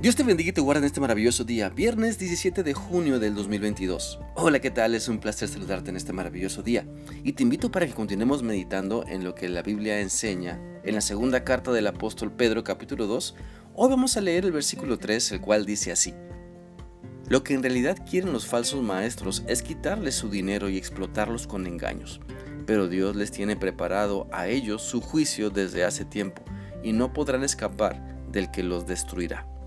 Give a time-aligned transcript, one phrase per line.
[0.00, 3.34] Dios te bendiga y te guarde en este maravilloso día, viernes 17 de junio del
[3.34, 4.20] 2022.
[4.36, 4.94] Hola, ¿qué tal?
[4.94, 6.86] Es un placer saludarte en este maravilloso día
[7.24, 11.00] y te invito para que continuemos meditando en lo que la Biblia enseña en la
[11.00, 13.34] segunda carta del apóstol Pedro capítulo 2.
[13.74, 16.14] Hoy vamos a leer el versículo 3, el cual dice así.
[17.28, 21.66] Lo que en realidad quieren los falsos maestros es quitarles su dinero y explotarlos con
[21.66, 22.20] engaños,
[22.66, 26.44] pero Dios les tiene preparado a ellos su juicio desde hace tiempo
[26.84, 29.57] y no podrán escapar del que los destruirá.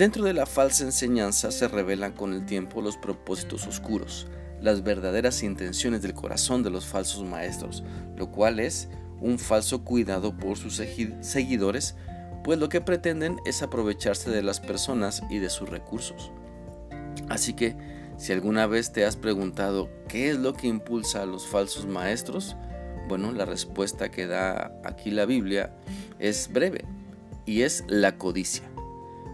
[0.00, 5.42] Dentro de la falsa enseñanza se revelan con el tiempo los propósitos oscuros, las verdaderas
[5.42, 7.84] intenciones del corazón de los falsos maestros,
[8.16, 8.88] lo cual es
[9.20, 10.82] un falso cuidado por sus
[11.20, 11.96] seguidores,
[12.42, 16.32] pues lo que pretenden es aprovecharse de las personas y de sus recursos.
[17.28, 17.76] Así que,
[18.16, 22.56] si alguna vez te has preguntado qué es lo que impulsa a los falsos maestros,
[23.06, 25.76] bueno, la respuesta que da aquí la Biblia
[26.18, 26.86] es breve
[27.44, 28.69] y es la codicia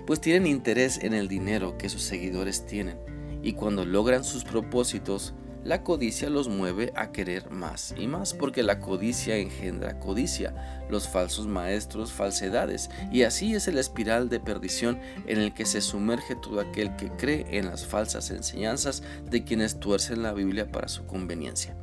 [0.06, 2.98] pues tienen interés en el dinero que sus seguidores tienen,
[3.42, 5.34] y cuando logran sus propósitos,
[5.66, 11.08] la codicia los mueve a querer más y más, porque la codicia engendra codicia, los
[11.08, 16.36] falsos maestros falsedades, y así es el espiral de perdición en el que se sumerge
[16.36, 21.04] todo aquel que cree en las falsas enseñanzas de quienes tuercen la Biblia para su
[21.04, 21.76] conveniencia.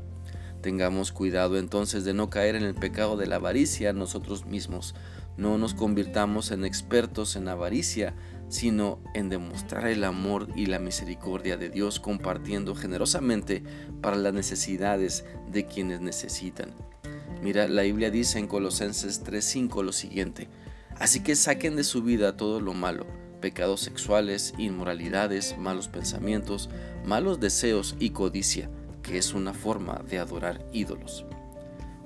[0.61, 4.95] Tengamos cuidado entonces de no caer en el pecado de la avaricia nosotros mismos,
[5.37, 8.13] no nos convirtamos en expertos en avaricia,
[8.49, 13.63] sino en demostrar el amor y la misericordia de Dios compartiendo generosamente
[14.01, 16.73] para las necesidades de quienes necesitan.
[17.41, 20.49] Mira, la Biblia dice en Colosenses 3:5 lo siguiente,
[20.97, 23.07] así que saquen de su vida todo lo malo,
[23.41, 26.69] pecados sexuales, inmoralidades, malos pensamientos,
[27.05, 28.69] malos deseos y codicia,
[29.01, 31.25] que es una forma de adorar ídolos.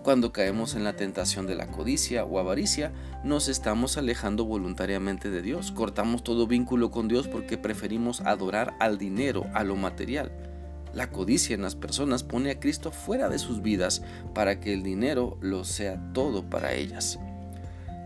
[0.08, 2.94] Cuando caemos en la tentación de la codicia o avaricia,
[3.26, 5.74] nos estamos alejando voluntariamente de Dios.
[5.74, 10.32] Cortamos todo vínculo con Dios porque preferimos adorar al dinero, a lo material.
[10.94, 14.02] La codicia en las personas pone a Cristo fuera de sus vidas
[14.34, 17.20] para que el dinero lo sea todo para ellas.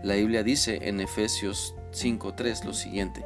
[0.02, 3.24] La Biblia dice en Efesios 5.3 lo siguiente,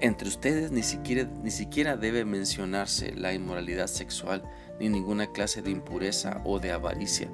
[0.00, 4.42] entre ustedes ni siquiera, ni siquiera debe mencionarse la inmoralidad sexual
[4.80, 7.28] ni ninguna clase de impureza o de avaricia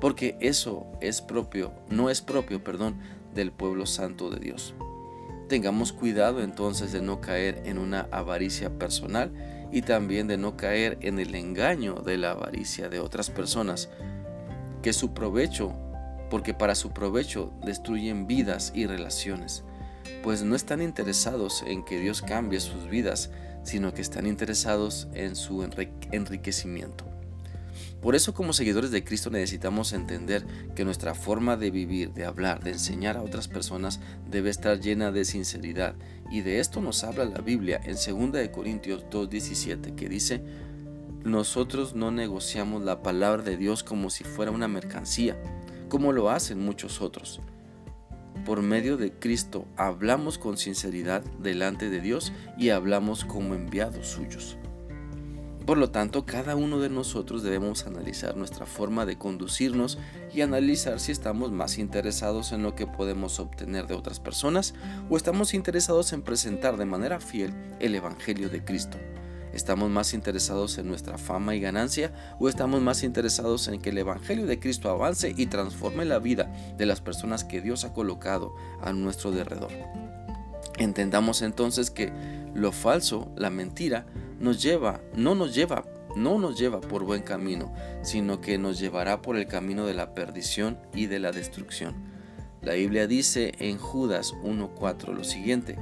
[0.00, 2.98] porque eso es propio, no es propio, perdón,
[3.34, 4.74] del pueblo santo de Dios.
[5.48, 9.32] Tengamos cuidado entonces de no caer en una avaricia personal
[9.72, 13.88] y también de no caer en el engaño de la avaricia de otras personas,
[14.82, 15.74] que su provecho,
[16.30, 19.64] porque para su provecho destruyen vidas y relaciones,
[20.22, 23.30] pues no están interesados en que Dios cambie sus vidas,
[23.62, 27.09] sino que están interesados en su enriquecimiento.
[28.00, 32.62] Por eso como seguidores de Cristo necesitamos entender que nuestra forma de vivir, de hablar,
[32.62, 35.94] de enseñar a otras personas debe estar llena de sinceridad.
[36.30, 40.42] Y de esto nos habla la Biblia en 2 Corintios 2.17 que dice,
[41.24, 45.36] nosotros no negociamos la palabra de Dios como si fuera una mercancía,
[45.88, 47.40] como lo hacen muchos otros.
[48.46, 54.56] Por medio de Cristo hablamos con sinceridad delante de Dios y hablamos como enviados suyos.
[55.70, 59.98] Por lo tanto, cada uno de nosotros debemos analizar nuestra forma de conducirnos
[60.34, 64.74] y analizar si estamos más interesados en lo que podemos obtener de otras personas
[65.08, 68.98] o estamos interesados en presentar de manera fiel el Evangelio de Cristo.
[69.52, 73.98] ¿Estamos más interesados en nuestra fama y ganancia o estamos más interesados en que el
[73.98, 78.56] Evangelio de Cristo avance y transforme la vida de las personas que Dios ha colocado
[78.82, 79.70] a nuestro derredor?
[80.78, 82.12] Entendamos entonces que
[82.54, 84.06] lo falso, la mentira,
[84.40, 85.84] nos lleva, no nos lleva,
[86.16, 90.14] no nos lleva por buen camino, sino que nos llevará por el camino de la
[90.14, 91.94] perdición y de la destrucción.
[92.62, 95.78] La Biblia dice en Judas 1.4 lo siguiente,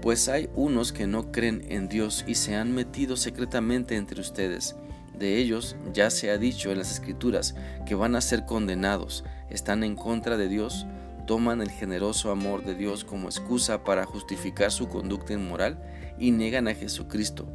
[0.00, 4.76] pues hay unos que no creen en Dios y se han metido secretamente entre ustedes.
[5.18, 7.54] De ellos ya se ha dicho en las escrituras
[7.86, 10.86] que van a ser condenados, están en contra de Dios,
[11.26, 15.80] toman el generoso amor de Dios como excusa para justificar su conducta inmoral
[16.18, 17.46] y niegan a Jesucristo,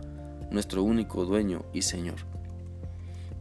[0.51, 2.37] nuestro único dueño y Señor.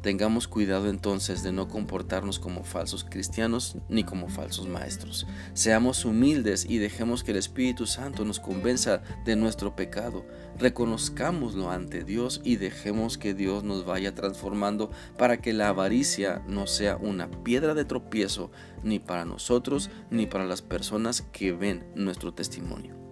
[0.06, 5.26] Tengamos cuidado entonces de no comportarnos como falsos cristianos ni como falsos maestros.
[5.52, 10.24] Seamos humildes y dejemos que el Espíritu Santo nos convenza de nuestro pecado.
[10.60, 16.68] Reconozcámoslo ante Dios y dejemos que Dios nos vaya transformando para que la avaricia no
[16.68, 18.52] sea una piedra de tropiezo
[18.84, 23.05] ni para nosotros ni para las personas que ven nuestro testimonio.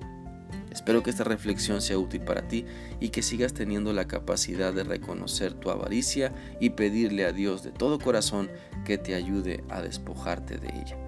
[0.74, 2.66] Espero que esta reflexión sea útil para ti
[3.00, 7.70] y que sigas teniendo la capacidad de reconocer tu avaricia y pedirle a Dios de
[7.70, 8.50] todo corazón
[8.84, 10.98] que te ayude a despojarte de ella.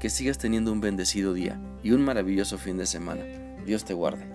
[0.00, 3.24] que sigas teniendo un bendecido día y un maravilloso fin de semana.
[3.64, 4.26] Dios te guarde.